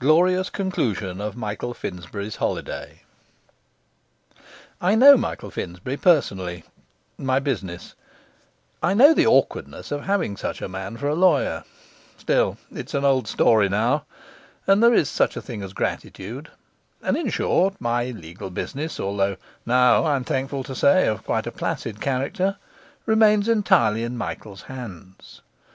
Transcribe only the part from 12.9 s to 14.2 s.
an old story now,